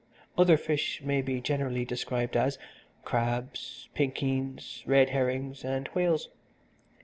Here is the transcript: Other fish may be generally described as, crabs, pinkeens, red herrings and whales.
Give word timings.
Other 0.35 0.57
fish 0.57 1.03
may 1.03 1.21
be 1.21 1.39
generally 1.41 1.85
described 1.85 2.35
as, 2.35 2.57
crabs, 3.05 3.87
pinkeens, 3.95 4.81
red 4.87 5.09
herrings 5.11 5.63
and 5.63 5.87
whales. 5.89 6.29